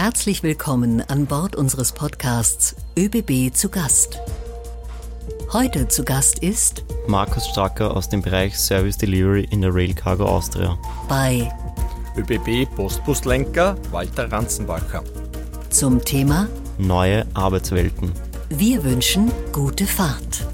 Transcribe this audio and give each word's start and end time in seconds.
Herzlich 0.00 0.44
willkommen 0.44 1.02
an 1.08 1.26
Bord 1.26 1.56
unseres 1.56 1.90
Podcasts 1.90 2.76
ÖBB 2.96 3.52
zu 3.52 3.68
Gast. 3.68 4.20
Heute 5.52 5.88
zu 5.88 6.04
Gast 6.04 6.38
ist 6.38 6.84
Markus 7.08 7.48
Stracker 7.48 7.96
aus 7.96 8.08
dem 8.08 8.22
Bereich 8.22 8.56
Service 8.56 8.96
Delivery 8.96 9.48
in 9.50 9.60
der 9.60 9.74
Rail 9.74 9.92
Cargo 9.94 10.24
Austria. 10.24 10.78
Bei 11.08 11.52
ÖBB 12.16 12.72
Postbuslenker 12.76 13.76
Walter 13.90 14.30
Ranzenbacher. 14.30 15.02
Zum 15.70 16.04
Thema 16.04 16.46
Neue 16.78 17.26
Arbeitswelten. 17.34 18.12
Wir 18.50 18.84
wünschen 18.84 19.32
gute 19.50 19.84
Fahrt. 19.84 20.46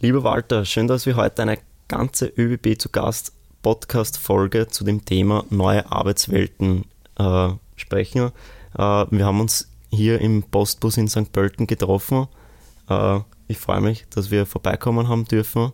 Lieber 0.00 0.22
Walter, 0.22 0.64
schön, 0.64 0.86
dass 0.86 1.06
wir 1.06 1.16
heute 1.16 1.42
eine 1.42 1.58
ganze 1.88 2.26
ÖBB 2.26 2.80
zu 2.80 2.88
Gast 2.88 3.32
Podcast-Folge 3.62 4.68
zu 4.68 4.84
dem 4.84 5.04
Thema 5.04 5.44
neue 5.50 5.90
Arbeitswelten 5.90 6.84
äh, 7.18 7.48
sprechen. 7.74 8.30
Äh, 8.76 8.78
wir 8.78 9.26
haben 9.26 9.40
uns 9.40 9.68
hier 9.90 10.20
im 10.20 10.44
Postbus 10.44 10.98
in 10.98 11.08
St. 11.08 11.32
Pölten 11.32 11.66
getroffen. 11.66 12.28
Äh, 12.88 13.18
ich 13.48 13.58
freue 13.58 13.80
mich, 13.80 14.06
dass 14.10 14.30
wir 14.30 14.46
vorbeikommen 14.46 15.08
haben 15.08 15.24
dürfen. 15.24 15.72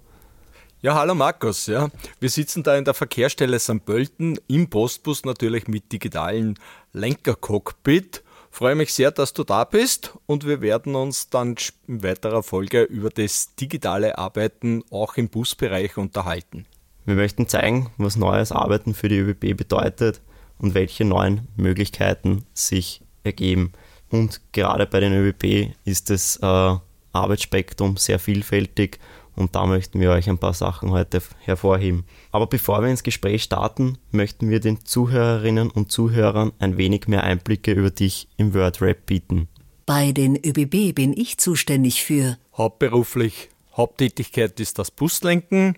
Ja, 0.81 0.95
hallo 0.95 1.15
Markus. 1.15 1.67
Ja. 1.67 1.91
Wir 2.19 2.31
sitzen 2.31 2.63
da 2.63 2.77
in 2.77 2.87
der 2.87 2.95
Verkehrsstelle 2.95 3.59
St. 3.59 3.85
Pölten 3.85 4.39
im 4.49 4.71
Postbus 4.71 5.27
natürlich 5.27 5.69
mit 5.69 5.93
digitalen 5.93 6.59
Lenkercockpit 6.95 8.24
freue 8.55 8.77
mich 8.77 8.95
sehr, 8.95 9.11
dass 9.11 9.33
du 9.33 9.43
da 9.43 9.65
bist 9.65 10.15
und 10.27 10.47
wir 10.47 10.61
werden 10.61 10.95
uns 10.95 11.29
dann 11.29 11.57
in 11.89 12.05
weiterer 12.05 12.45
Folge 12.45 12.83
über 12.83 13.11
das 13.11 13.57
digitale 13.57 14.17
Arbeiten 14.17 14.85
auch 14.91 15.17
im 15.17 15.29
Busbereich 15.29 15.97
unterhalten. 15.97 16.67
Wir 17.05 17.17
möchten 17.17 17.49
zeigen, 17.49 17.91
was 17.99 18.17
neues 18.17 18.53
Arbeiten 18.53 18.95
für 18.95 19.09
die 19.09 19.19
ÖBB 19.19 19.57
bedeutet 19.57 20.23
und 20.59 20.75
welche 20.75 21.05
neuen 21.05 21.49
Möglichkeiten 21.57 22.47
sich 22.55 23.03
ergeben. 23.25 23.73
Und 24.09 24.41
gerade 24.53 24.87
bei 24.87 25.01
den 25.01 25.13
ÖBB 25.13 25.75
ist 25.85 26.11
das 26.11 26.37
äh, 26.37 26.77
Arbeitsspektrum 27.13 27.97
sehr 27.97 28.21
vielfältig 28.21 29.01
und 29.37 29.55
da 29.55 29.67
möchten 29.67 30.01
wir 30.01 30.11
euch 30.11 30.29
ein 30.29 30.39
paar 30.39 30.55
Sachen 30.55 30.91
heute 30.91 31.23
hervorheben. 31.41 32.05
Aber 32.31 32.47
bevor 32.47 32.83
wir 32.83 32.89
ins 32.89 33.03
Gespräch 33.03 33.43
starten, 33.43 33.99
möchten 34.11 34.51
wir 34.51 34.61
den 34.61 34.85
Zuhörerinnen 34.85 35.71
und 35.71 35.91
Zuhörern 35.91 36.53
ein 36.59 36.77
wenig 36.77 37.09
mehr 37.09 37.25
Einblicke 37.25 37.73
über 37.73 37.91
dich 37.91 38.29
im 38.37 38.55
WordRap 38.55 39.07
bieten. 39.07 39.49
Bei 39.87 40.13
den 40.13 40.37
ÖBB 40.37 40.95
bin 40.95 41.13
ich 41.13 41.39
zuständig 41.39 42.03
für 42.05 42.39
Hauptberuflich 42.57 43.51
Haupttätigkeit 43.77 44.59
ist 44.61 44.79
das 44.79 44.91
Buslenken. 44.91 45.77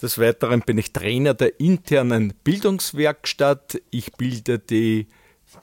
Des 0.00 0.18
Weiteren 0.18 0.60
bin 0.60 0.78
ich 0.78 0.92
Trainer 0.92 1.34
der 1.34 1.58
internen 1.60 2.34
Bildungswerkstatt. 2.44 3.80
Ich 3.90 4.12
bilde 4.12 4.58
die 4.58 5.06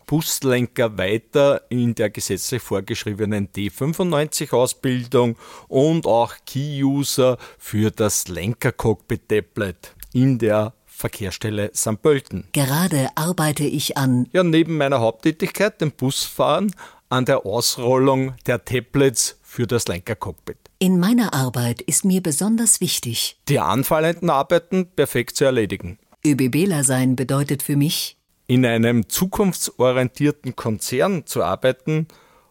Buslenker 0.07 0.97
weiter 0.97 1.61
in 1.69 1.95
der 1.95 2.09
gesetzlich 2.09 2.61
vorgeschriebenen 2.61 3.49
D95-Ausbildung 3.49 5.37
und 5.67 6.05
auch 6.05 6.33
Key-User 6.45 7.37
für 7.57 7.91
das 7.91 8.27
Lenker-Cockpit-Tablet 8.27 9.95
in 10.13 10.37
der 10.37 10.73
Verkehrsstelle 10.85 11.71
St. 11.75 12.01
Pölten. 12.01 12.47
Gerade 12.53 13.09
arbeite 13.15 13.65
ich 13.65 13.97
an. 13.97 14.27
Ja, 14.31 14.43
neben 14.43 14.77
meiner 14.77 15.01
Haupttätigkeit, 15.01 15.81
dem 15.81 15.91
Busfahren, 15.91 16.73
an 17.09 17.25
der 17.25 17.45
Ausrollung 17.45 18.33
der 18.45 18.63
Tablets 18.63 19.37
für 19.43 19.67
das 19.67 19.87
Lenkercockpit. 19.87 20.57
In 20.79 20.99
meiner 20.99 21.33
Arbeit 21.33 21.81
ist 21.81 22.05
mir 22.05 22.21
besonders 22.21 22.81
wichtig, 22.81 23.37
die 23.47 23.59
anfallenden 23.59 24.29
Arbeiten 24.29 24.87
perfekt 24.87 25.37
zu 25.37 25.45
erledigen. 25.45 25.99
ÖBBler 26.25 26.83
sein 26.83 27.15
bedeutet 27.15 27.61
für 27.61 27.75
mich, 27.75 28.17
in 28.47 28.65
einem 28.65 29.09
zukunftsorientierten 29.09 30.55
Konzern 30.55 31.25
zu 31.25 31.43
arbeiten, 31.43 32.07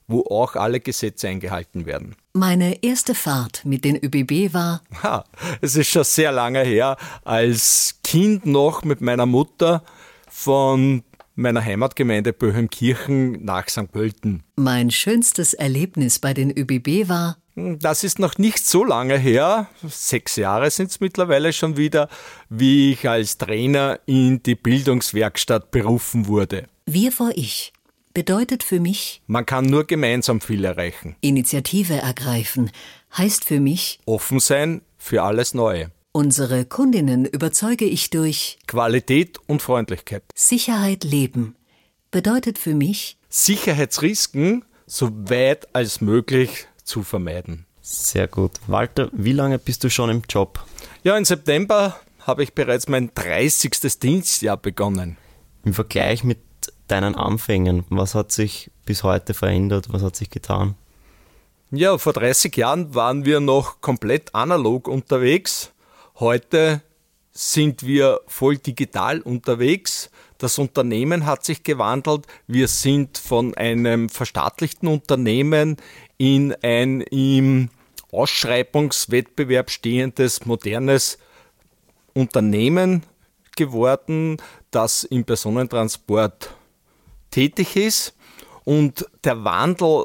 wo 0.06 0.22
auch 0.22 0.56
alle 0.56 0.80
Gesetze 0.80 1.28
eingehalten 1.28 1.86
werden. 1.86 2.16
Meine 2.34 2.82
erste 2.82 3.14
Fahrt 3.14 3.64
mit 3.64 3.84
den 3.84 3.96
ÖBB 3.96 4.52
war. 4.52 4.82
Ha, 5.02 5.24
es 5.60 5.76
ist 5.76 5.88
schon 5.88 6.04
sehr 6.04 6.32
lange 6.32 6.62
her, 6.62 6.96
als 7.24 8.00
Kind 8.02 8.44
noch 8.44 8.84
mit 8.84 9.00
meiner 9.00 9.26
Mutter 9.26 9.82
von 10.28 11.04
meiner 11.34 11.64
Heimatgemeinde 11.64 12.32
Böhemkirchen 12.32 13.44
nach 13.44 13.68
St. 13.68 13.90
Pölten. 13.90 14.42
Mein 14.56 14.90
schönstes 14.90 15.54
Erlebnis 15.54 16.18
bei 16.18 16.34
den 16.34 16.50
ÖBB 16.50 17.08
war. 17.08 17.38
Das 17.56 18.02
ist 18.02 18.18
noch 18.18 18.36
nicht 18.36 18.66
so 18.66 18.84
lange 18.84 19.16
her, 19.16 19.68
sechs 19.86 20.34
Jahre 20.34 20.70
sind 20.70 20.90
es 20.90 20.98
mittlerweile 20.98 21.52
schon 21.52 21.76
wieder, 21.76 22.08
wie 22.48 22.92
ich 22.92 23.08
als 23.08 23.38
Trainer 23.38 24.00
in 24.06 24.42
die 24.42 24.56
Bildungswerkstatt 24.56 25.70
berufen 25.70 26.26
wurde. 26.26 26.66
Wir 26.86 27.12
vor 27.12 27.30
Ich 27.36 27.72
bedeutet 28.12 28.62
für 28.62 28.80
mich. 28.80 29.22
Man 29.26 29.44
kann 29.44 29.66
nur 29.66 29.86
gemeinsam 29.86 30.40
viel 30.40 30.64
erreichen. 30.64 31.16
Initiative 31.20 31.94
ergreifen 31.94 32.70
heißt 33.16 33.44
für 33.44 33.60
mich. 33.60 34.00
Offen 34.06 34.40
sein 34.40 34.82
für 34.96 35.22
alles 35.22 35.54
Neue. 35.54 35.90
Unsere 36.16 36.64
Kundinnen 36.64 37.24
überzeuge 37.24 37.86
ich 37.86 38.08
durch 38.08 38.56
Qualität 38.68 39.40
und 39.48 39.62
Freundlichkeit. 39.62 40.22
Sicherheit 40.32 41.02
leben 41.02 41.56
bedeutet 42.12 42.56
für 42.56 42.76
mich 42.76 43.18
Sicherheitsrisiken 43.28 44.64
so 44.86 45.10
weit 45.28 45.74
als 45.74 46.00
möglich 46.00 46.68
zu 46.84 47.02
vermeiden. 47.02 47.66
Sehr 47.80 48.28
gut. 48.28 48.52
Walter, 48.68 49.08
wie 49.10 49.32
lange 49.32 49.58
bist 49.58 49.82
du 49.82 49.90
schon 49.90 50.08
im 50.08 50.22
Job? 50.28 50.64
Ja, 51.02 51.18
im 51.18 51.24
September 51.24 51.98
habe 52.20 52.44
ich 52.44 52.54
bereits 52.54 52.86
mein 52.86 53.10
30. 53.12 53.72
Dienstjahr 53.98 54.56
begonnen. 54.56 55.16
Im 55.64 55.74
Vergleich 55.74 56.22
mit 56.22 56.38
deinen 56.86 57.16
Anfängen, 57.16 57.86
was 57.88 58.14
hat 58.14 58.30
sich 58.30 58.70
bis 58.86 59.02
heute 59.02 59.34
verändert? 59.34 59.88
Was 59.90 60.02
hat 60.02 60.14
sich 60.14 60.30
getan? 60.30 60.76
Ja, 61.72 61.98
vor 61.98 62.12
30 62.12 62.56
Jahren 62.56 62.94
waren 62.94 63.24
wir 63.24 63.40
noch 63.40 63.80
komplett 63.80 64.32
analog 64.32 64.86
unterwegs. 64.86 65.72
Heute 66.20 66.80
sind 67.32 67.84
wir 67.84 68.20
voll 68.28 68.58
digital 68.58 69.20
unterwegs. 69.20 70.10
Das 70.38 70.58
Unternehmen 70.58 71.26
hat 71.26 71.44
sich 71.44 71.64
gewandelt. 71.64 72.28
Wir 72.46 72.68
sind 72.68 73.18
von 73.18 73.52
einem 73.54 74.08
verstaatlichten 74.08 74.86
Unternehmen 74.88 75.76
in 76.16 76.54
ein 76.62 77.00
im 77.00 77.68
Ausschreibungswettbewerb 78.12 79.72
stehendes 79.72 80.46
modernes 80.46 81.18
Unternehmen 82.12 83.02
geworden, 83.56 84.36
das 84.70 85.02
im 85.02 85.24
Personentransport 85.24 86.54
tätig 87.32 87.74
ist. 87.74 88.14
Und 88.62 89.04
der 89.24 89.42
Wandel 89.42 90.04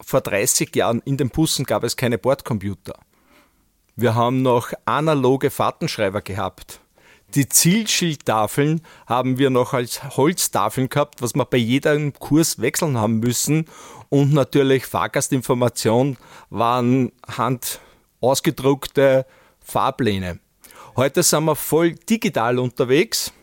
vor 0.00 0.22
30 0.22 0.74
Jahren 0.74 1.02
in 1.04 1.18
den 1.18 1.28
Bussen 1.28 1.66
gab 1.66 1.84
es 1.84 1.98
keine 1.98 2.16
Bordcomputer. 2.16 2.98
Wir 4.00 4.14
haben 4.14 4.40
noch 4.40 4.72
analoge 4.86 5.50
Fahrtenschreiber 5.50 6.22
gehabt. 6.22 6.80
Die 7.34 7.50
Zielschildtafeln 7.50 8.80
haben 9.06 9.36
wir 9.36 9.50
noch 9.50 9.74
als 9.74 10.16
Holztafeln 10.16 10.88
gehabt, 10.88 11.20
was 11.20 11.34
wir 11.34 11.44
bei 11.44 11.58
jedem 11.58 12.14
Kurs 12.14 12.62
wechseln 12.62 12.96
haben 12.96 13.18
müssen. 13.18 13.66
Und 14.08 14.32
natürlich 14.32 14.86
Fahrgastinformation 14.86 16.16
waren 16.48 17.12
hand 17.28 17.80
ausgedruckte 18.22 19.26
Fahrpläne. 19.60 20.38
Heute 20.96 21.22
sind 21.22 21.44
wir 21.44 21.54
voll 21.54 21.92
digital 21.92 22.58
unterwegs. 22.58 23.34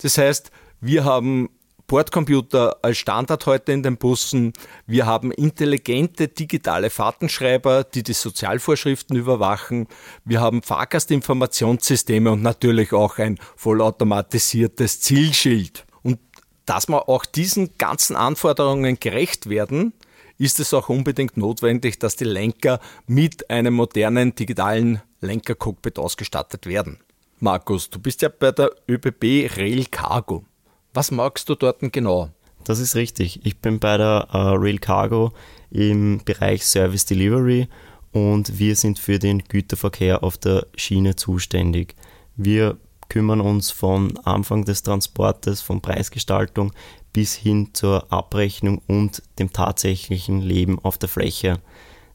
Das 0.00 0.16
heißt, 0.16 0.50
wir 0.80 1.04
haben 1.04 1.50
Bordcomputer 1.90 2.76
als 2.82 2.98
Standard 2.98 3.46
heute 3.46 3.72
in 3.72 3.82
den 3.82 3.96
Bussen. 3.96 4.52
Wir 4.86 5.06
haben 5.06 5.32
intelligente 5.32 6.28
digitale 6.28 6.88
Fahrtenschreiber, 6.88 7.82
die 7.82 8.04
die 8.04 8.12
Sozialvorschriften 8.12 9.16
überwachen. 9.16 9.88
Wir 10.24 10.40
haben 10.40 10.62
Fahrgastinformationssysteme 10.62 12.30
und 12.30 12.42
natürlich 12.42 12.92
auch 12.92 13.18
ein 13.18 13.40
vollautomatisiertes 13.56 15.00
Zielschild. 15.00 15.84
Und 16.02 16.20
dass 16.64 16.88
wir 16.88 17.08
auch 17.08 17.24
diesen 17.24 17.76
ganzen 17.76 18.14
Anforderungen 18.14 19.00
gerecht 19.00 19.48
werden, 19.48 19.92
ist 20.38 20.60
es 20.60 20.72
auch 20.72 20.90
unbedingt 20.90 21.36
notwendig, 21.36 21.98
dass 21.98 22.14
die 22.14 22.22
Lenker 22.22 22.78
mit 23.08 23.50
einem 23.50 23.74
modernen 23.74 24.36
digitalen 24.36 25.02
Lenkercockpit 25.22 25.98
ausgestattet 25.98 26.66
werden. 26.66 27.00
Markus, 27.40 27.90
du 27.90 27.98
bist 27.98 28.22
ja 28.22 28.28
bei 28.28 28.52
der 28.52 28.70
ÖBB 28.88 29.56
Rail 29.56 29.86
Cargo. 29.86 30.44
Was 30.92 31.10
magst 31.10 31.48
du 31.48 31.54
dort 31.54 31.78
genau? 31.92 32.30
Das 32.64 32.78
ist 32.78 32.96
richtig. 32.96 33.40
Ich 33.44 33.58
bin 33.58 33.78
bei 33.78 33.96
der 33.96 34.28
äh, 34.32 34.36
Rail 34.36 34.78
Cargo 34.78 35.32
im 35.70 36.20
Bereich 36.24 36.66
Service 36.66 37.06
Delivery 37.06 37.68
und 38.12 38.58
wir 38.58 38.74
sind 38.74 38.98
für 38.98 39.18
den 39.18 39.44
Güterverkehr 39.44 40.24
auf 40.24 40.36
der 40.36 40.66
Schiene 40.76 41.14
zuständig. 41.16 41.94
Wir 42.36 42.76
kümmern 43.08 43.40
uns 43.40 43.70
von 43.70 44.16
Anfang 44.24 44.64
des 44.64 44.82
Transportes, 44.82 45.60
von 45.60 45.80
Preisgestaltung 45.80 46.72
bis 47.12 47.34
hin 47.34 47.70
zur 47.72 48.12
Abrechnung 48.12 48.82
und 48.86 49.22
dem 49.38 49.52
tatsächlichen 49.52 50.40
Leben 50.40 50.78
auf 50.78 50.98
der 50.98 51.08
Fläche. 51.08 51.60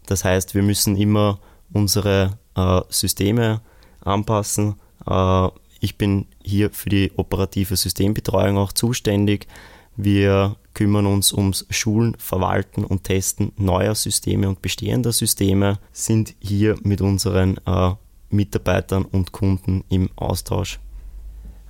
Das 0.06 0.24
heißt, 0.24 0.54
wir 0.54 0.63
müssen 0.63 0.95
immer 0.95 1.39
unsere 1.74 2.38
äh, 2.56 2.81
Systeme 2.89 3.62
anpassen. 4.01 4.75
Äh, 5.06 5.50
ich 5.85 5.97
bin 5.97 6.25
hier 6.43 6.71
für 6.71 6.89
die 6.89 7.11
operative 7.15 7.75
Systembetreuung 7.75 8.57
auch 8.57 8.73
zuständig. 8.73 9.47
Wir 9.95 10.55
kümmern 10.73 11.05
uns 11.05 11.31
ums 11.31 11.65
Schulen, 11.69 12.15
Verwalten 12.17 12.83
und 12.83 13.03
Testen 13.03 13.53
neuer 13.55 13.95
Systeme 13.95 14.49
und 14.49 14.61
bestehender 14.61 15.13
Systeme, 15.13 15.77
sind 15.93 16.33
hier 16.39 16.75
mit 16.83 17.01
unseren 17.01 17.57
äh, 17.65 17.91
Mitarbeitern 18.29 19.05
und 19.05 19.31
Kunden 19.31 19.83
im 19.89 20.09
Austausch. 20.15 20.79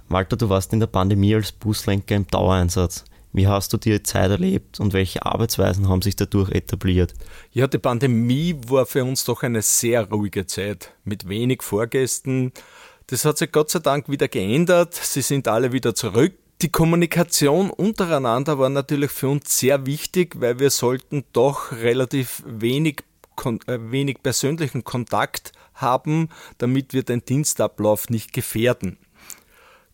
Walter, 0.08 0.38
du 0.38 0.50
warst 0.50 0.72
in 0.72 0.80
der 0.80 0.88
Pandemie 0.88 1.36
als 1.36 1.52
Buslenker 1.52 2.16
im 2.16 2.26
Dauereinsatz. 2.26 3.04
Wie 3.34 3.48
hast 3.48 3.74
du 3.74 3.78
die 3.78 4.02
Zeit 4.02 4.32
erlebt 4.32 4.80
und 4.80 4.94
welche 4.94 5.26
Arbeitsweisen 5.26 5.90
haben 5.90 6.02
sich 6.02 6.16
dadurch 6.16 6.52
etabliert? 6.52 7.14
Ja, 7.52 7.68
die 7.68 7.80
Pandemie 7.80 8.56
war 8.68 8.86
für 8.86 9.04
uns 9.04 9.26
doch 9.26 9.44
eine 9.44 9.62
sehr 9.62 10.10
ruhige 10.10 10.48
Zeit 10.48 10.94
mit 11.04 11.28
wenig 11.28 11.62
Vorgästen. 11.62 12.54
Das 13.08 13.24
hat 13.24 13.38
sich 13.38 13.52
Gott 13.52 13.70
sei 13.70 13.80
Dank 13.80 14.10
wieder 14.10 14.28
geändert. 14.28 14.96
Sie 14.96 15.22
sind 15.22 15.48
alle 15.48 15.72
wieder 15.72 15.94
zurück. 15.94 16.34
Die 16.62 16.72
Kommunikation 16.72 17.70
untereinander 17.70 18.58
war 18.58 18.70
natürlich 18.70 19.12
für 19.12 19.28
uns 19.28 19.60
sehr 19.60 19.86
wichtig, 19.86 20.40
weil 20.40 20.58
wir 20.60 20.70
sollten 20.70 21.26
doch 21.34 21.72
relativ 21.74 22.42
wenig, 22.48 23.04
äh, 23.44 23.78
wenig 23.80 24.24
persönlichen 24.24 24.84
Kontakt 24.84 25.52
haben, 25.74 26.30
damit 26.58 26.94
wir 26.94 27.04
den 27.04 27.24
Dienstablauf 27.24 28.10
nicht 28.10 28.34
gefährden. 28.34 28.98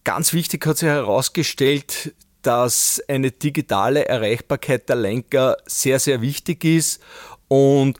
Ganz 0.03 0.33
wichtig 0.33 0.65
hat 0.65 0.77
sich 0.77 0.87
herausgestellt, 0.87 2.13
dass 2.43 3.03
eine 3.07 3.31
digitale 3.31 4.05
Erreichbarkeit 4.05 4.87
der 4.87 4.95
Lenker 4.95 5.57
sehr, 5.65 5.99
sehr 5.99 6.21
wichtig 6.21 6.63
ist 6.63 7.01
und 7.47 7.97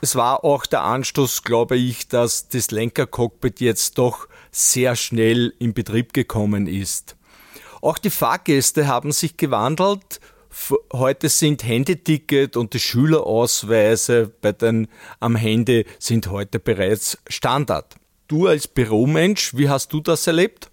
es 0.00 0.14
war 0.14 0.44
auch 0.44 0.66
der 0.66 0.82
Anstoß, 0.82 1.42
glaube 1.42 1.76
ich, 1.76 2.08
dass 2.08 2.48
das 2.48 2.70
Lenkercockpit 2.70 3.60
jetzt 3.60 3.98
doch 3.98 4.28
sehr 4.50 4.96
schnell 4.96 5.54
in 5.58 5.74
Betrieb 5.74 6.12
gekommen 6.12 6.66
ist. 6.66 7.16
Auch 7.80 7.98
die 7.98 8.10
Fahrgäste 8.10 8.86
haben 8.86 9.12
sich 9.12 9.36
gewandelt. 9.36 10.20
Heute 10.92 11.28
sind 11.28 11.64
Handyticket 11.64 12.56
und 12.56 12.72
die 12.74 12.80
Schülerausweise 12.80 14.32
bei 14.40 14.52
den 14.52 14.88
am 15.20 15.36
Handy 15.36 15.86
sind 15.98 16.30
heute 16.30 16.58
bereits 16.58 17.18
Standard. 17.28 17.96
Du 18.28 18.46
als 18.46 18.66
Büromensch, 18.66 19.54
wie 19.54 19.68
hast 19.68 19.92
du 19.92 20.00
das 20.00 20.26
erlebt? 20.26 20.70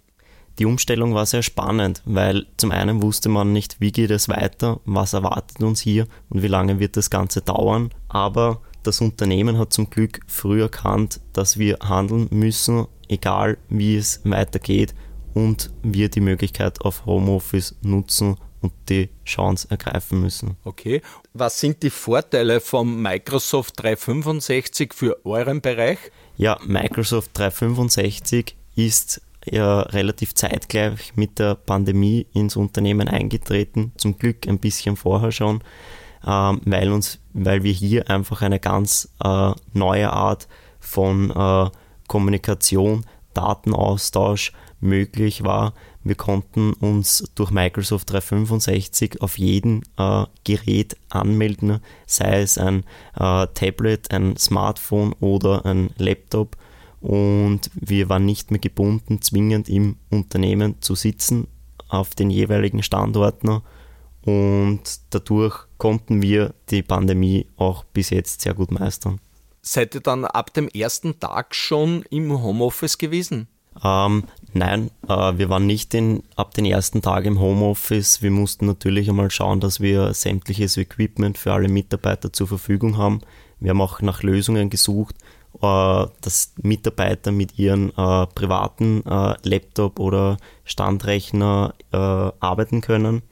Die 0.58 0.66
Umstellung 0.66 1.14
war 1.14 1.26
sehr 1.26 1.42
spannend, 1.42 2.02
weil 2.04 2.46
zum 2.56 2.70
einen 2.70 3.02
wusste 3.02 3.28
man 3.28 3.52
nicht, 3.52 3.80
wie 3.80 3.92
geht 3.92 4.10
es 4.10 4.28
weiter, 4.28 4.80
was 4.84 5.12
erwartet 5.12 5.62
uns 5.62 5.80
hier 5.80 6.06
und 6.30 6.42
wie 6.42 6.48
lange 6.48 6.78
wird 6.78 6.96
das 6.96 7.10
Ganze 7.10 7.42
dauern. 7.42 7.90
Aber 8.08 8.60
das 8.86 9.00
Unternehmen 9.00 9.58
hat 9.58 9.72
zum 9.72 9.90
Glück 9.90 10.20
früh 10.26 10.62
erkannt, 10.62 11.20
dass 11.32 11.58
wir 11.58 11.78
handeln 11.82 12.28
müssen, 12.30 12.86
egal 13.08 13.58
wie 13.68 13.96
es 13.96 14.20
weitergeht 14.24 14.94
und 15.34 15.70
wir 15.82 16.08
die 16.08 16.20
Möglichkeit 16.20 16.80
auf 16.82 17.06
Homeoffice 17.06 17.74
nutzen 17.82 18.36
und 18.60 18.72
die 18.88 19.10
Chance 19.24 19.68
ergreifen 19.70 20.20
müssen. 20.20 20.56
Okay. 20.64 21.02
Was 21.34 21.60
sind 21.60 21.82
die 21.82 21.90
Vorteile 21.90 22.60
vom 22.60 23.02
Microsoft 23.02 23.82
365 23.82 24.94
für 24.94 25.24
euren 25.26 25.60
Bereich? 25.60 25.98
Ja, 26.36 26.58
Microsoft 26.64 27.30
365 27.34 28.56
ist 28.74 29.20
ja 29.44 29.80
relativ 29.80 30.34
zeitgleich 30.34 31.14
mit 31.16 31.38
der 31.38 31.54
Pandemie 31.54 32.26
ins 32.32 32.56
Unternehmen 32.56 33.08
eingetreten, 33.08 33.92
zum 33.96 34.18
Glück 34.18 34.48
ein 34.48 34.58
bisschen 34.58 34.96
vorher 34.96 35.32
schon, 35.32 35.62
ähm, 36.26 36.60
weil, 36.64 36.92
uns, 36.92 37.18
weil 37.32 37.62
wir 37.62 37.72
hier 37.72 38.10
einfach 38.10 38.42
eine 38.42 38.60
ganz 38.60 39.08
äh, 39.22 39.52
neue 39.72 40.12
Art 40.12 40.48
von 40.80 41.30
äh, 41.30 41.70
Kommunikation, 42.08 43.04
Datenaustausch 43.32 44.52
möglich 44.80 45.42
war. 45.42 45.72
Wir 46.04 46.14
konnten 46.14 46.74
uns 46.74 47.24
durch 47.34 47.50
Microsoft 47.50 48.12
365 48.12 49.22
auf 49.22 49.38
jedem 49.38 49.82
äh, 49.96 50.26
Gerät 50.44 50.96
anmelden, 51.08 51.80
sei 52.06 52.42
es 52.42 52.58
ein 52.58 52.84
äh, 53.18 53.46
Tablet, 53.54 54.10
ein 54.12 54.36
Smartphone 54.36 55.14
oder 55.14 55.64
ein 55.64 55.90
Laptop 55.96 56.56
und 57.04 57.70
wir 57.74 58.08
waren 58.08 58.24
nicht 58.24 58.50
mehr 58.50 58.60
gebunden, 58.60 59.20
zwingend 59.20 59.68
im 59.68 59.96
Unternehmen 60.10 60.80
zu 60.80 60.94
sitzen 60.94 61.48
auf 61.88 62.14
den 62.14 62.30
jeweiligen 62.30 62.82
Standorten 62.82 63.60
und 64.24 64.82
dadurch 65.10 65.66
konnten 65.76 66.22
wir 66.22 66.54
die 66.70 66.82
Pandemie 66.82 67.46
auch 67.56 67.84
bis 67.84 68.10
jetzt 68.10 68.40
sehr 68.40 68.54
gut 68.54 68.70
meistern. 68.70 69.20
Seid 69.60 69.94
ihr 69.94 70.00
dann 70.00 70.24
ab 70.24 70.52
dem 70.54 70.68
ersten 70.68 71.20
Tag 71.20 71.54
schon 71.54 72.04
im 72.10 72.42
Homeoffice 72.42 72.98
gewesen? 72.98 73.48
Ähm, 73.82 74.24
nein, 74.52 74.90
äh, 75.08 75.32
wir 75.36 75.48
waren 75.48 75.66
nicht 75.66 75.92
in, 75.94 76.22
ab 76.36 76.54
den 76.54 76.64
ersten 76.64 77.02
Tag 77.02 77.24
im 77.24 77.40
Homeoffice. 77.40 78.22
Wir 78.22 78.30
mussten 78.30 78.66
natürlich 78.66 79.08
einmal 79.08 79.30
schauen, 79.30 79.60
dass 79.60 79.80
wir 79.80 80.14
sämtliches 80.14 80.76
Equipment 80.76 81.38
für 81.38 81.52
alle 81.52 81.68
Mitarbeiter 81.68 82.32
zur 82.32 82.46
Verfügung 82.46 82.96
haben. 82.96 83.20
Wir 83.58 83.70
haben 83.70 83.80
auch 83.80 84.00
nach 84.00 84.22
Lösungen 84.22 84.70
gesucht, 84.70 85.16
äh, 85.60 86.06
dass 86.20 86.52
Mitarbeiter 86.62 87.32
mit 87.32 87.58
ihren 87.58 87.90
äh, 87.90 88.26
privaten 88.26 89.04
äh, 89.06 89.34
Laptop 89.42 89.98
oder 89.98 90.36
Standrechner 90.64 91.74
äh, 91.90 91.96
arbeiten 91.96 92.80
können 92.80 93.22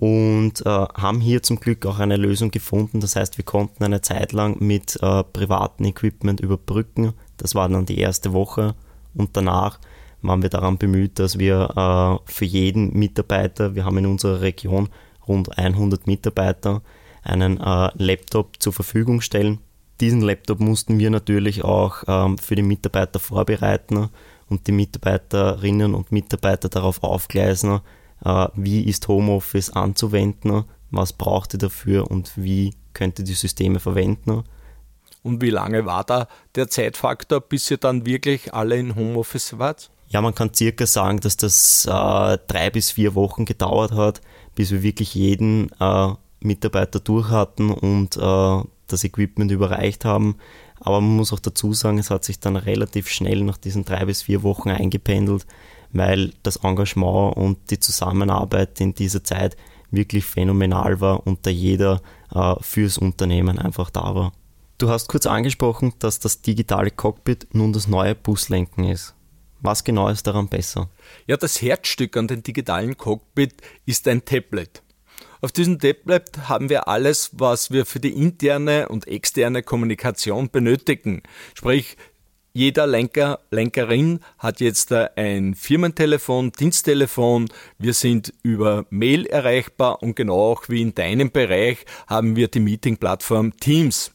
und 0.00 0.66
äh, 0.66 0.68
haben 0.68 1.20
hier 1.20 1.42
zum 1.42 1.60
Glück 1.60 1.86
auch 1.86 2.00
eine 2.00 2.16
Lösung 2.16 2.50
gefunden. 2.50 2.98
Das 3.00 3.14
heißt, 3.14 3.38
wir 3.38 3.44
konnten 3.44 3.84
eine 3.84 4.00
Zeit 4.00 4.32
lang 4.32 4.56
mit 4.58 4.98
äh, 5.00 5.22
privatem 5.22 5.86
Equipment 5.86 6.40
überbrücken. 6.40 7.12
Das 7.36 7.54
war 7.54 7.68
dann 7.68 7.86
die 7.86 7.98
erste 7.98 8.32
Woche 8.32 8.74
und 9.14 9.36
danach 9.36 9.78
waren 10.22 10.42
wir 10.42 10.50
daran 10.50 10.76
bemüht, 10.76 11.18
dass 11.18 11.38
wir 11.38 12.20
für 12.26 12.44
jeden 12.44 12.92
Mitarbeiter, 12.92 13.74
wir 13.74 13.86
haben 13.86 13.96
in 13.96 14.04
unserer 14.04 14.42
Region 14.42 14.90
rund 15.26 15.56
100 15.56 16.06
Mitarbeiter, 16.06 16.82
einen 17.22 17.56
Laptop 17.56 18.60
zur 18.60 18.74
Verfügung 18.74 19.22
stellen 19.22 19.60
diesen 20.00 20.22
Laptop 20.22 20.60
mussten 20.60 20.98
wir 20.98 21.10
natürlich 21.10 21.62
auch 21.62 22.04
ähm, 22.08 22.38
für 22.38 22.56
die 22.56 22.62
Mitarbeiter 22.62 23.18
vorbereiten 23.18 24.08
und 24.48 24.66
die 24.66 24.72
Mitarbeiterinnen 24.72 25.94
und 25.94 26.10
Mitarbeiter 26.10 26.68
darauf 26.68 27.02
aufgleisen, 27.02 27.74
äh, 27.74 27.80
wie 28.22 28.84
ist 28.84 29.08
Homeoffice 29.08 29.70
anzuwenden, 29.70 30.64
was 30.90 31.12
braucht 31.12 31.54
ihr 31.54 31.58
dafür 31.58 32.10
und 32.10 32.32
wie 32.36 32.74
könnt 32.92 33.18
ihr 33.18 33.24
die 33.24 33.34
Systeme 33.34 33.80
verwenden. 33.80 34.44
Und 35.22 35.42
wie 35.42 35.50
lange 35.50 35.84
war 35.84 36.04
da 36.04 36.28
der 36.54 36.68
Zeitfaktor, 36.68 37.40
bis 37.40 37.70
ihr 37.70 37.76
dann 37.76 38.06
wirklich 38.06 38.54
alle 38.54 38.76
in 38.76 38.94
Homeoffice 38.94 39.58
wart? 39.58 39.90
Ja, 40.08 40.20
man 40.20 40.34
kann 40.34 40.52
circa 40.54 40.86
sagen, 40.86 41.20
dass 41.20 41.36
das 41.36 41.86
äh, 41.86 42.38
drei 42.48 42.70
bis 42.70 42.90
vier 42.92 43.14
Wochen 43.14 43.44
gedauert 43.44 43.92
hat, 43.92 44.20
bis 44.54 44.70
wir 44.70 44.82
wirklich 44.82 45.14
jeden 45.14 45.70
äh, 45.78 46.12
Mitarbeiter 46.40 47.00
durch 47.00 47.28
hatten 47.28 47.70
und 47.70 48.16
äh, 48.16 48.62
das 48.86 49.04
Equipment 49.04 49.52
überreicht 49.52 50.04
haben. 50.04 50.36
Aber 50.80 51.00
man 51.00 51.16
muss 51.16 51.32
auch 51.32 51.38
dazu 51.38 51.74
sagen, 51.74 51.98
es 51.98 52.10
hat 52.10 52.24
sich 52.24 52.40
dann 52.40 52.56
relativ 52.56 53.08
schnell 53.08 53.44
nach 53.44 53.58
diesen 53.58 53.84
drei 53.84 54.06
bis 54.06 54.22
vier 54.22 54.42
Wochen 54.42 54.70
eingependelt, 54.70 55.46
weil 55.92 56.32
das 56.42 56.56
Engagement 56.56 57.36
und 57.36 57.70
die 57.70 57.80
Zusammenarbeit 57.80 58.80
in 58.80 58.94
dieser 58.94 59.24
Zeit 59.24 59.56
wirklich 59.90 60.24
phänomenal 60.24 61.00
war 61.00 61.26
und 61.26 61.46
da 61.46 61.50
jeder 61.50 62.00
äh, 62.32 62.54
fürs 62.60 62.98
Unternehmen 62.98 63.58
einfach 63.58 63.90
da 63.90 64.14
war. 64.14 64.32
Du 64.78 64.88
hast 64.88 65.08
kurz 65.08 65.26
angesprochen, 65.26 65.92
dass 65.98 66.20
das 66.20 66.40
digitale 66.42 66.90
Cockpit 66.90 67.48
nun 67.52 67.72
das 67.72 67.86
neue 67.86 68.14
Buslenken 68.14 68.84
ist. 68.84 69.14
Was 69.60 69.84
genau 69.84 70.08
ist 70.08 70.26
daran 70.26 70.48
besser? 70.48 70.88
Ja, 71.26 71.36
das 71.36 71.60
Herzstück 71.60 72.16
an 72.16 72.28
dem 72.28 72.42
digitalen 72.42 72.96
Cockpit 72.96 73.54
ist 73.84 74.08
ein 74.08 74.24
Tablet. 74.24 74.82
Auf 75.42 75.52
diesem 75.52 75.78
Tablet 75.78 76.48
haben 76.48 76.68
wir 76.68 76.88
alles, 76.88 77.30
was 77.32 77.70
wir 77.70 77.86
für 77.86 78.00
die 78.00 78.12
interne 78.12 78.88
und 78.88 79.06
externe 79.06 79.62
Kommunikation 79.62 80.50
benötigen. 80.50 81.22
Sprich, 81.54 81.96
jeder 82.52 82.86
Lenker, 82.86 83.40
Lenkerin 83.50 84.20
hat 84.38 84.60
jetzt 84.60 84.92
ein 84.92 85.54
Firmentelefon, 85.54 86.52
Diensttelefon. 86.52 87.48
Wir 87.78 87.94
sind 87.94 88.32
über 88.42 88.86
Mail 88.90 89.26
erreichbar 89.26 90.02
und 90.02 90.16
genau 90.16 90.52
auch 90.52 90.68
wie 90.68 90.82
in 90.82 90.94
deinem 90.94 91.30
Bereich 91.30 91.78
haben 92.06 92.36
wir 92.36 92.48
die 92.48 92.60
Meeting-Plattform 92.60 93.56
Teams. 93.58 94.12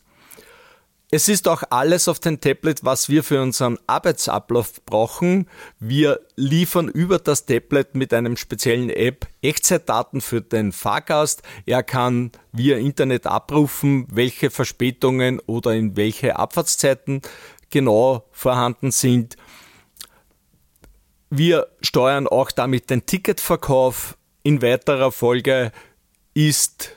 Es 1.12 1.30
ist 1.30 1.48
auch 1.48 1.64
alles 1.70 2.10
auf 2.10 2.20
dem 2.20 2.42
Tablet, 2.42 2.84
was 2.84 3.10
wir 3.10 3.24
für 3.24 3.42
unseren 3.42 3.78
Arbeitsablauf 3.88 4.84
brauchen. 4.86 5.48
Wir 5.80 6.20
liefern 6.36 6.90
über 6.90 7.20
das 7.20 7.46
Tablet 7.46 7.96
mit 7.96 8.14
einem 8.14 8.36
speziellen 8.36 8.90
App 8.90 9.28
Echtzeitdaten 9.42 10.20
für 10.20 10.42
den 10.42 10.74
Fahrgast. 10.74 11.44
Er 11.66 11.84
kann 11.84 12.32
via 12.52 12.78
Internet 12.78 13.28
abrufen, 13.28 14.08
welche 14.10 14.50
Verspätungen 14.50 15.40
oder 15.46 15.74
in 15.74 15.96
welche 15.96 16.38
Abfahrtszeiten 16.38 17.22
genau 17.70 18.26
vorhanden 18.32 18.92
sind. 18.92 19.36
Wir 21.30 21.68
steuern 21.82 22.28
auch 22.28 22.52
damit 22.52 22.90
den 22.90 23.06
Ticketverkauf. 23.06 24.18
In 24.44 24.62
weiterer 24.62 25.12
Folge 25.12 25.72
ist 26.34 26.96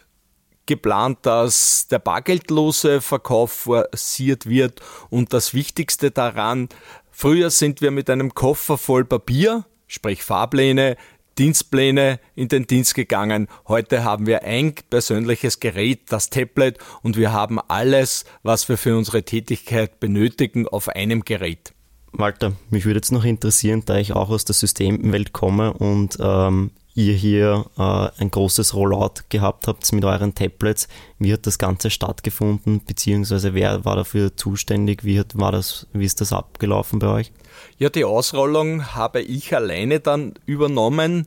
geplant, 0.66 1.20
dass 1.22 1.88
der 1.88 1.98
bargeldlose 1.98 3.00
Verkauf 3.00 3.52
forciert 3.52 4.46
wird 4.46 4.82
und 5.10 5.32
das 5.32 5.54
Wichtigste 5.54 6.10
daran, 6.10 6.68
früher 7.10 7.50
sind 7.50 7.80
wir 7.80 7.90
mit 7.90 8.10
einem 8.10 8.34
Koffer 8.34 8.76
voll 8.76 9.04
Papier, 9.04 9.64
sprich 9.86 10.22
Fahrpläne, 10.22 10.96
Dienstpläne 11.38 12.18
in 12.34 12.48
den 12.48 12.66
Dienst 12.66 12.94
gegangen. 12.94 13.48
Heute 13.66 14.04
haben 14.04 14.26
wir 14.26 14.42
ein 14.42 14.74
persönliches 14.90 15.60
Gerät, 15.60 16.10
das 16.10 16.30
Tablet, 16.30 16.78
und 17.02 17.16
wir 17.16 17.32
haben 17.32 17.60
alles, 17.60 18.24
was 18.42 18.68
wir 18.68 18.76
für 18.76 18.96
unsere 18.96 19.22
Tätigkeit 19.22 20.00
benötigen, 20.00 20.66
auf 20.66 20.88
einem 20.88 21.24
Gerät. 21.24 21.72
Walter, 22.12 22.52
mich 22.70 22.84
würde 22.84 22.98
jetzt 22.98 23.12
noch 23.12 23.24
interessieren, 23.24 23.82
da 23.84 23.96
ich 23.96 24.12
auch 24.12 24.30
aus 24.30 24.44
der 24.44 24.54
Systemwelt 24.54 25.32
komme 25.32 25.72
und 25.72 26.16
ähm, 26.20 26.70
ihr 26.98 27.14
hier 27.14 27.66
äh, 27.78 28.20
ein 28.20 28.30
großes 28.30 28.74
Rollout 28.74 29.22
gehabt 29.28 29.68
habt 29.68 29.90
mit 29.92 30.04
euren 30.04 30.34
Tablets. 30.34 30.88
Wie 31.20 31.32
hat 31.32 31.46
das 31.46 31.58
Ganze 31.58 31.90
stattgefunden, 31.90 32.80
beziehungsweise 32.84 33.54
wer 33.54 33.84
war 33.84 33.94
dafür 33.94 34.36
zuständig? 34.36 35.04
Wie, 35.04 35.20
hat, 35.20 35.38
war 35.38 35.52
das, 35.52 35.86
wie 35.92 36.04
ist 36.04 36.20
das 36.20 36.32
abgelaufen 36.32 36.98
bei 36.98 37.06
euch? 37.06 37.32
Ja, 37.78 37.88
die 37.88 38.04
Ausrollung 38.04 38.96
habe 38.96 39.20
ich 39.20 39.54
alleine 39.54 40.00
dann 40.00 40.34
übernommen. 40.44 41.26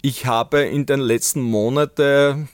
Ich 0.00 0.24
habe 0.24 0.62
in 0.62 0.86
den 0.86 1.00
letzten 1.00 1.42
Monaten 1.42 2.48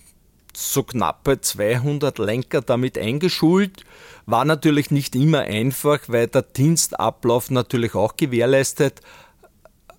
so 0.52 0.82
knappe 0.82 1.40
200 1.40 2.18
Lenker 2.18 2.60
damit 2.60 2.98
eingeschult. 2.98 3.84
War 4.26 4.44
natürlich 4.44 4.90
nicht 4.90 5.14
immer 5.14 5.40
einfach, 5.40 6.00
weil 6.08 6.26
der 6.26 6.42
Dienstablauf 6.42 7.50
natürlich 7.50 7.94
auch 7.94 8.16
gewährleistet 8.16 9.00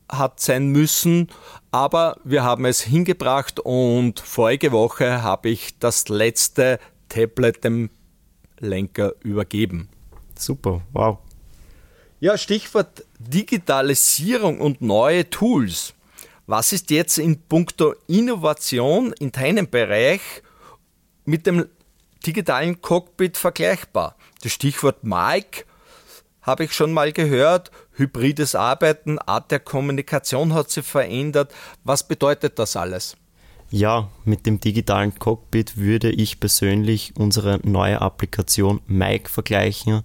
hat 0.09 0.39
sein 0.39 0.67
müssen, 0.67 1.29
aber 1.71 2.17
wir 2.23 2.43
haben 2.43 2.65
es 2.65 2.81
hingebracht 2.81 3.59
und 3.59 4.19
vorige 4.19 4.71
Woche 4.71 5.23
habe 5.23 5.49
ich 5.49 5.79
das 5.79 6.09
letzte 6.09 6.79
Tablet 7.09 7.63
dem 7.63 7.89
Lenker 8.59 9.13
übergeben. 9.23 9.89
Super, 10.37 10.81
wow. 10.93 11.17
Ja, 12.19 12.37
Stichwort 12.37 13.05
Digitalisierung 13.19 14.61
und 14.61 14.81
neue 14.81 15.29
Tools. 15.29 15.93
Was 16.45 16.73
ist 16.73 16.89
jetzt 16.91 17.17
in 17.17 17.41
puncto 17.41 17.95
Innovation 18.07 19.13
in 19.19 19.31
deinem 19.31 19.69
Bereich 19.69 20.21
mit 21.25 21.45
dem 21.47 21.65
digitalen 22.25 22.81
Cockpit 22.81 23.37
vergleichbar? 23.37 24.15
Das 24.41 24.53
Stichwort 24.53 25.03
Mike 25.03 25.65
habe 26.43 26.65
ich 26.65 26.73
schon 26.73 26.93
mal 26.93 27.11
gehört. 27.11 27.71
Hybrides 27.93 28.55
Arbeiten, 28.55 29.17
Art 29.19 29.51
der 29.51 29.59
Kommunikation 29.59 30.53
hat 30.53 30.69
sich 30.69 30.85
verändert. 30.85 31.51
Was 31.83 32.07
bedeutet 32.07 32.59
das 32.59 32.75
alles? 32.75 33.17
Ja, 33.71 34.09
mit 34.23 34.45
dem 34.45 34.59
digitalen 34.59 35.17
Cockpit 35.17 35.77
würde 35.77 36.11
ich 36.11 36.39
persönlich 36.39 37.13
unsere 37.17 37.59
neue 37.63 38.01
Applikation 38.01 38.81
Mike 38.85 39.29
vergleichen. 39.29 40.03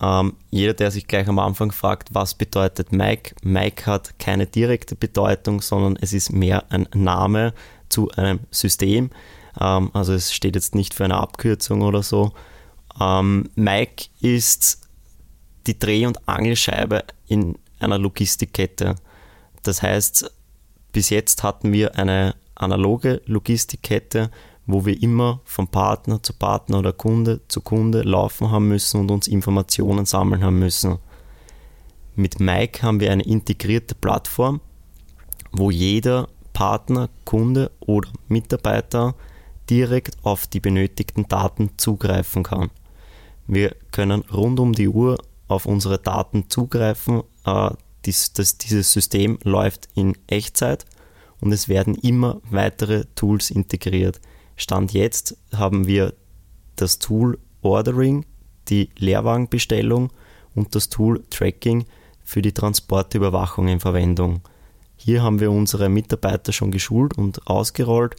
Ähm, 0.00 0.34
jeder, 0.50 0.74
der 0.74 0.90
sich 0.90 1.08
gleich 1.08 1.28
am 1.28 1.40
Anfang 1.40 1.72
fragt, 1.72 2.14
was 2.14 2.34
bedeutet 2.34 2.92
Mike? 2.92 3.34
Mike 3.42 3.86
hat 3.86 4.18
keine 4.18 4.46
direkte 4.46 4.94
Bedeutung, 4.94 5.60
sondern 5.60 5.98
es 6.00 6.12
ist 6.12 6.32
mehr 6.32 6.64
ein 6.70 6.88
Name 6.94 7.52
zu 7.88 8.10
einem 8.12 8.40
System. 8.50 9.10
Ähm, 9.60 9.90
also 9.92 10.12
es 10.12 10.32
steht 10.32 10.54
jetzt 10.54 10.74
nicht 10.74 10.94
für 10.94 11.04
eine 11.04 11.16
Abkürzung 11.16 11.82
oder 11.82 12.02
so. 12.02 12.32
Ähm, 13.00 13.50
Mike 13.56 14.06
ist 14.20 14.79
die 15.66 15.78
Dreh- 15.78 16.06
und 16.06 16.28
Angelscheibe 16.28 17.04
in 17.26 17.58
einer 17.78 17.98
Logistikkette. 17.98 18.96
Das 19.62 19.82
heißt, 19.82 20.32
bis 20.92 21.10
jetzt 21.10 21.42
hatten 21.42 21.72
wir 21.72 21.96
eine 21.96 22.34
analoge 22.54 23.22
Logistikkette, 23.26 24.30
wo 24.66 24.84
wir 24.86 25.02
immer 25.02 25.40
von 25.44 25.68
Partner 25.68 26.22
zu 26.22 26.32
Partner 26.32 26.78
oder 26.78 26.92
Kunde 26.92 27.40
zu 27.48 27.60
Kunde 27.60 28.02
laufen 28.02 28.50
haben 28.50 28.68
müssen 28.68 29.00
und 29.00 29.10
uns 29.10 29.28
Informationen 29.28 30.06
sammeln 30.06 30.44
haben 30.44 30.58
müssen. 30.58 30.98
Mit 32.16 32.40
Mike 32.40 32.82
haben 32.82 33.00
wir 33.00 33.12
eine 33.12 33.24
integrierte 33.24 33.94
Plattform, 33.94 34.60
wo 35.52 35.70
jeder 35.70 36.28
Partner, 36.52 37.08
Kunde 37.24 37.70
oder 37.80 38.10
Mitarbeiter 38.28 39.14
direkt 39.70 40.18
auf 40.22 40.46
die 40.46 40.60
benötigten 40.60 41.28
Daten 41.28 41.70
zugreifen 41.76 42.42
kann. 42.42 42.70
Wir 43.46 43.74
können 43.92 44.22
rund 44.32 44.60
um 44.60 44.72
die 44.72 44.88
Uhr 44.88 45.18
auf 45.50 45.66
unsere 45.66 45.98
Daten 45.98 46.48
zugreifen. 46.48 47.22
Äh, 47.44 47.70
dies, 48.04 48.32
das, 48.32 48.58
dieses 48.58 48.92
System 48.92 49.38
läuft 49.42 49.88
in 49.94 50.16
Echtzeit 50.26 50.86
und 51.40 51.52
es 51.52 51.68
werden 51.68 51.94
immer 51.94 52.40
weitere 52.50 53.04
Tools 53.14 53.50
integriert. 53.50 54.20
Stand 54.56 54.92
jetzt 54.92 55.36
haben 55.54 55.86
wir 55.86 56.14
das 56.76 56.98
Tool 56.98 57.38
Ordering, 57.62 58.24
die 58.68 58.90
Leerwagenbestellung 58.96 60.10
und 60.54 60.74
das 60.74 60.88
Tool 60.88 61.24
Tracking 61.30 61.84
für 62.22 62.42
die 62.42 62.52
Transportüberwachung 62.52 63.68
in 63.68 63.80
Verwendung. 63.80 64.40
Hier 64.96 65.22
haben 65.22 65.40
wir 65.40 65.50
unsere 65.50 65.88
Mitarbeiter 65.88 66.52
schon 66.52 66.70
geschult 66.70 67.16
und 67.16 67.46
ausgerollt 67.46 68.16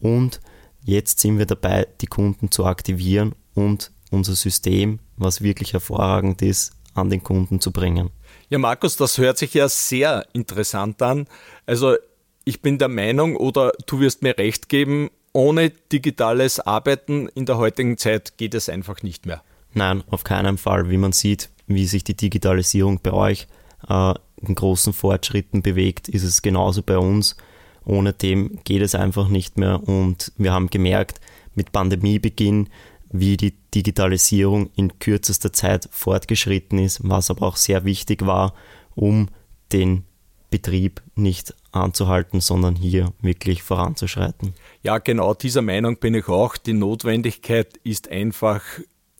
und 0.00 0.40
jetzt 0.84 1.20
sind 1.20 1.38
wir 1.38 1.46
dabei, 1.46 1.86
die 2.00 2.06
Kunden 2.06 2.50
zu 2.50 2.66
aktivieren 2.66 3.34
und 3.54 3.91
unser 4.12 4.34
System, 4.34 4.98
was 5.16 5.42
wirklich 5.42 5.72
hervorragend 5.72 6.42
ist, 6.42 6.72
an 6.94 7.10
den 7.10 7.22
Kunden 7.22 7.60
zu 7.60 7.72
bringen. 7.72 8.10
Ja, 8.50 8.58
Markus, 8.58 8.96
das 8.96 9.18
hört 9.18 9.38
sich 9.38 9.54
ja 9.54 9.68
sehr 9.68 10.26
interessant 10.32 11.00
an. 11.00 11.26
Also 11.66 11.96
ich 12.44 12.60
bin 12.60 12.78
der 12.78 12.88
Meinung, 12.88 13.36
oder 13.36 13.72
du 13.86 14.00
wirst 14.00 14.22
mir 14.22 14.36
recht 14.36 14.68
geben, 14.68 15.10
ohne 15.32 15.70
digitales 15.70 16.60
Arbeiten 16.60 17.28
in 17.28 17.46
der 17.46 17.56
heutigen 17.56 17.96
Zeit 17.96 18.36
geht 18.36 18.54
es 18.54 18.68
einfach 18.68 19.02
nicht 19.02 19.24
mehr. 19.24 19.42
Nein, 19.72 20.04
auf 20.10 20.24
keinen 20.24 20.58
Fall. 20.58 20.90
Wie 20.90 20.98
man 20.98 21.12
sieht, 21.12 21.48
wie 21.66 21.86
sich 21.86 22.04
die 22.04 22.16
Digitalisierung 22.16 23.00
bei 23.02 23.12
euch 23.12 23.46
äh, 23.88 24.14
in 24.36 24.54
großen 24.54 24.92
Fortschritten 24.92 25.62
bewegt, 25.62 26.08
ist 26.08 26.24
es 26.24 26.42
genauso 26.42 26.82
bei 26.82 26.98
uns. 26.98 27.36
Ohne 27.84 28.12
dem 28.12 28.58
geht 28.64 28.82
es 28.82 28.94
einfach 28.94 29.28
nicht 29.28 29.56
mehr. 29.56 29.82
Und 29.88 30.32
wir 30.36 30.52
haben 30.52 30.68
gemerkt, 30.68 31.20
mit 31.54 31.72
Pandemiebeginn 31.72 32.68
wie 33.12 33.36
die 33.36 33.54
Digitalisierung 33.74 34.70
in 34.74 34.98
kürzester 34.98 35.52
Zeit 35.52 35.88
fortgeschritten 35.90 36.78
ist, 36.78 37.00
was 37.02 37.30
aber 37.30 37.46
auch 37.46 37.56
sehr 37.56 37.84
wichtig 37.84 38.26
war, 38.26 38.54
um 38.94 39.28
den 39.72 40.04
Betrieb 40.50 41.02
nicht 41.14 41.54
anzuhalten, 41.72 42.40
sondern 42.40 42.76
hier 42.76 43.12
wirklich 43.22 43.62
voranzuschreiten. 43.62 44.54
Ja, 44.82 44.98
genau 44.98 45.34
dieser 45.34 45.62
Meinung 45.62 45.98
bin 45.98 46.14
ich 46.14 46.28
auch. 46.28 46.56
Die 46.56 46.74
Notwendigkeit 46.74 47.80
ist 47.84 48.10
einfach 48.10 48.62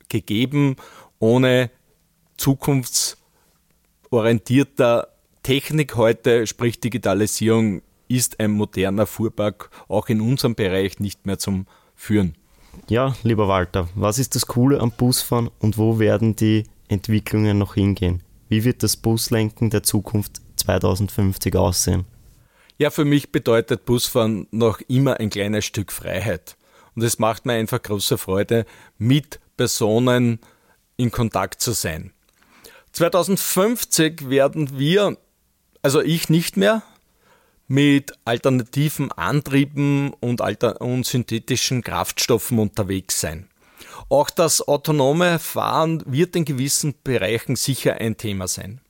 gegeben. 0.08 0.76
Ohne 1.18 1.70
zukunftsorientierter 2.36 5.08
Technik 5.42 5.96
heute, 5.96 6.46
sprich 6.46 6.78
Digitalisierung, 6.80 7.82
ist 8.08 8.38
ein 8.38 8.50
moderner 8.50 9.06
Fuhrpark 9.06 9.70
auch 9.88 10.08
in 10.08 10.20
unserem 10.20 10.54
Bereich 10.54 11.00
nicht 11.00 11.24
mehr 11.24 11.38
zum 11.38 11.66
Führen. 11.94 12.36
Ja, 12.88 13.14
lieber 13.22 13.48
Walter, 13.48 13.88
was 13.94 14.18
ist 14.18 14.34
das 14.34 14.46
Coole 14.46 14.80
am 14.80 14.90
Busfahren 14.90 15.50
und 15.58 15.78
wo 15.78 15.98
werden 15.98 16.36
die 16.36 16.64
Entwicklungen 16.88 17.58
noch 17.58 17.74
hingehen? 17.74 18.22
Wie 18.48 18.64
wird 18.64 18.82
das 18.82 18.96
Buslenken 18.96 19.70
der 19.70 19.82
Zukunft 19.82 20.42
2050 20.56 21.56
aussehen? 21.56 22.04
Ja, 22.78 22.90
für 22.90 23.04
mich 23.04 23.32
bedeutet 23.32 23.84
Busfahren 23.84 24.46
noch 24.50 24.80
immer 24.88 25.20
ein 25.20 25.30
kleines 25.30 25.64
Stück 25.64 25.92
Freiheit. 25.92 26.56
Und 26.94 27.02
es 27.02 27.18
macht 27.18 27.46
mir 27.46 27.54
einfach 27.54 27.80
große 27.80 28.18
Freude, 28.18 28.66
mit 28.98 29.40
Personen 29.56 30.40
in 30.96 31.10
Kontakt 31.10 31.60
zu 31.60 31.72
sein. 31.72 32.12
2050 32.92 34.28
werden 34.28 34.78
wir, 34.78 35.16
also 35.80 36.00
ich 36.00 36.28
nicht 36.28 36.56
mehr, 36.56 36.82
mit 37.72 38.12
alternativen 38.26 39.10
Antrieben 39.12 40.12
und, 40.20 40.42
alter 40.42 40.82
und 40.82 41.06
synthetischen 41.06 41.80
Kraftstoffen 41.82 42.58
unterwegs 42.58 43.18
sein. 43.18 43.48
Auch 44.10 44.28
das 44.28 44.68
autonome 44.68 45.38
Fahren 45.38 46.02
wird 46.04 46.36
in 46.36 46.44
gewissen 46.44 46.94
Bereichen 47.02 47.56
sicher 47.56 47.94
ein 47.94 48.18
Thema 48.18 48.46
sein. 48.46 48.82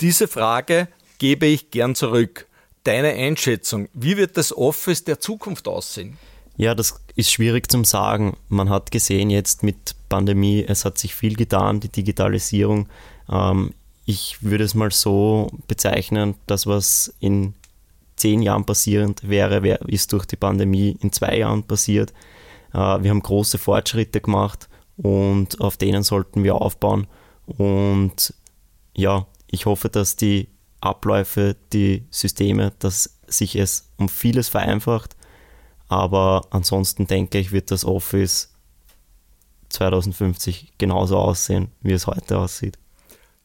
Diese 0.00 0.26
Frage 0.26 0.88
gebe 1.18 1.46
ich 1.46 1.70
gern 1.70 1.94
zurück. 1.94 2.48
Deine 2.82 3.10
Einschätzung, 3.10 3.88
wie 3.92 4.16
wird 4.16 4.36
das 4.36 4.52
Office 4.52 5.04
der 5.04 5.20
Zukunft 5.20 5.68
aussehen? 5.68 6.18
Ja, 6.56 6.74
das 6.74 7.00
ist 7.14 7.30
schwierig 7.30 7.70
zum 7.70 7.84
sagen. 7.84 8.36
Man 8.48 8.68
hat 8.68 8.90
gesehen 8.90 9.30
jetzt 9.30 9.62
mit 9.62 9.94
Pandemie, 10.08 10.64
es 10.66 10.84
hat 10.84 10.98
sich 10.98 11.14
viel 11.14 11.36
getan, 11.36 11.78
die 11.78 11.88
Digitalisierung. 11.88 12.88
Ähm, 13.30 13.74
ich 14.06 14.42
würde 14.42 14.64
es 14.64 14.74
mal 14.74 14.90
so 14.90 15.52
bezeichnen, 15.68 16.34
das 16.48 16.66
was 16.66 17.14
in 17.20 17.54
zehn 18.24 18.40
Jahren 18.40 18.64
passierend 18.64 19.28
wäre, 19.28 19.62
wär, 19.62 19.82
ist 19.82 20.10
durch 20.14 20.24
die 20.24 20.36
Pandemie 20.36 20.96
in 21.02 21.12
zwei 21.12 21.36
Jahren 21.36 21.62
passiert. 21.62 22.14
Äh, 22.72 22.78
wir 22.78 23.10
haben 23.10 23.20
große 23.20 23.58
Fortschritte 23.58 24.22
gemacht 24.22 24.70
und 24.96 25.60
auf 25.60 25.76
denen 25.76 26.02
sollten 26.02 26.42
wir 26.42 26.54
aufbauen. 26.54 27.06
Und 27.58 28.32
ja, 28.94 29.26
ich 29.46 29.66
hoffe, 29.66 29.90
dass 29.90 30.16
die 30.16 30.48
Abläufe, 30.80 31.54
die 31.74 32.06
Systeme, 32.10 32.72
dass 32.78 33.18
sich 33.26 33.56
es 33.56 33.90
um 33.98 34.08
vieles 34.08 34.48
vereinfacht. 34.48 35.16
Aber 35.88 36.46
ansonsten 36.48 37.06
denke 37.06 37.38
ich, 37.38 37.52
wird 37.52 37.70
das 37.70 37.84
Office 37.84 38.54
2050 39.68 40.72
genauso 40.78 41.18
aussehen, 41.18 41.68
wie 41.82 41.92
es 41.92 42.06
heute 42.06 42.38
aussieht. 42.38 42.78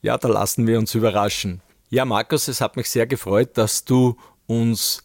Ja, 0.02 0.18
da 0.18 0.30
lassen 0.30 0.68
wir 0.68 0.80
uns 0.80 0.96
überraschen. 0.96 1.62
Ja, 1.90 2.06
Markus, 2.06 2.48
es 2.48 2.62
hat 2.62 2.78
mich 2.78 2.90
sehr 2.90 3.08
gefreut, 3.08 3.58
dass 3.58 3.84
du 3.84 4.16
uns 4.50 5.04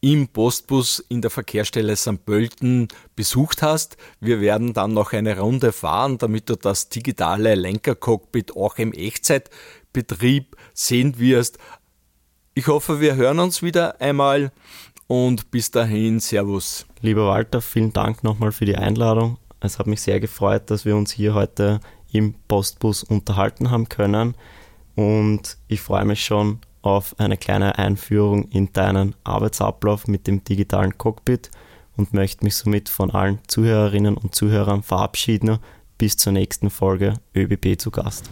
im 0.00 0.28
Postbus 0.28 0.98
in 1.08 1.22
der 1.22 1.30
Verkehrsstelle 1.30 1.96
St. 1.96 2.24
Pölten 2.26 2.88
besucht 3.14 3.62
hast. 3.62 3.96
Wir 4.20 4.40
werden 4.40 4.72
dann 4.72 4.92
noch 4.92 5.12
eine 5.12 5.38
Runde 5.38 5.72
fahren, 5.72 6.18
damit 6.18 6.50
du 6.50 6.56
das 6.56 6.88
digitale 6.88 7.54
Lenkercockpit 7.54 8.56
auch 8.56 8.76
im 8.78 8.92
Echtzeitbetrieb 8.92 10.56
sehen 10.74 11.18
wirst. 11.18 11.58
Ich 12.54 12.66
hoffe, 12.66 13.00
wir 13.00 13.14
hören 13.14 13.38
uns 13.38 13.62
wieder 13.62 14.00
einmal 14.00 14.50
und 15.06 15.52
bis 15.52 15.70
dahin, 15.70 16.18
Servus. 16.18 16.84
Lieber 17.00 17.28
Walter, 17.28 17.60
vielen 17.60 17.92
Dank 17.92 18.24
nochmal 18.24 18.50
für 18.50 18.64
die 18.64 18.76
Einladung. 18.76 19.38
Es 19.60 19.78
hat 19.78 19.86
mich 19.86 20.02
sehr 20.02 20.18
gefreut, 20.18 20.68
dass 20.70 20.84
wir 20.84 20.96
uns 20.96 21.12
hier 21.12 21.34
heute 21.34 21.80
im 22.10 22.34
Postbus 22.48 23.04
unterhalten 23.04 23.70
haben 23.70 23.88
können 23.88 24.34
und 24.96 25.56
ich 25.68 25.80
freue 25.80 26.04
mich 26.04 26.24
schon 26.24 26.58
auf 26.82 27.14
eine 27.18 27.36
kleine 27.36 27.78
Einführung 27.78 28.48
in 28.50 28.72
deinen 28.72 29.14
Arbeitsablauf 29.24 30.08
mit 30.08 30.26
dem 30.26 30.44
digitalen 30.44 30.98
Cockpit 30.98 31.50
und 31.96 32.12
möchte 32.12 32.44
mich 32.44 32.56
somit 32.56 32.88
von 32.88 33.10
allen 33.10 33.38
Zuhörerinnen 33.46 34.16
und 34.16 34.34
Zuhörern 34.34 34.82
verabschieden. 34.82 35.58
Bis 35.98 36.16
zur 36.16 36.32
nächsten 36.32 36.70
Folge 36.70 37.14
ÖBB 37.34 37.78
zu 37.78 37.90
Gast. 37.90 38.28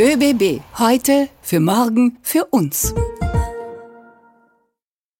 ÖBB, 0.00 0.60
heute, 0.78 1.28
für 1.40 1.60
morgen, 1.60 2.18
für 2.22 2.46
uns. 2.46 2.92